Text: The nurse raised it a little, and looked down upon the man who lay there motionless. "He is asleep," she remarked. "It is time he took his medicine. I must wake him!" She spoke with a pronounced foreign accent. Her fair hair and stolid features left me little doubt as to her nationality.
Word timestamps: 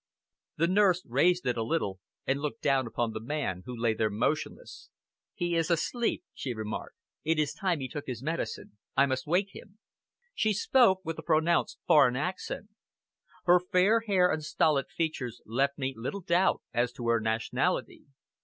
The 0.57 0.65
nurse 0.67 1.03
raised 1.05 1.45
it 1.45 1.57
a 1.57 1.63
little, 1.63 1.99
and 2.25 2.39
looked 2.39 2.63
down 2.63 2.87
upon 2.87 3.11
the 3.11 3.19
man 3.19 3.61
who 3.67 3.77
lay 3.79 3.93
there 3.93 4.09
motionless. 4.09 4.89
"He 5.35 5.55
is 5.55 5.69
asleep," 5.69 6.23
she 6.33 6.55
remarked. 6.55 6.95
"It 7.23 7.37
is 7.37 7.53
time 7.53 7.81
he 7.81 7.87
took 7.87 8.07
his 8.07 8.23
medicine. 8.23 8.79
I 8.97 9.05
must 9.05 9.27
wake 9.27 9.55
him!" 9.55 9.77
She 10.33 10.53
spoke 10.53 11.01
with 11.03 11.19
a 11.19 11.21
pronounced 11.21 11.77
foreign 11.85 12.15
accent. 12.15 12.69
Her 13.45 13.59
fair 13.59 13.99
hair 13.99 14.31
and 14.31 14.43
stolid 14.43 14.87
features 14.89 15.39
left 15.45 15.77
me 15.77 15.93
little 15.95 16.21
doubt 16.21 16.63
as 16.73 16.91
to 16.93 17.07
her 17.09 17.19
nationality. 17.19 18.05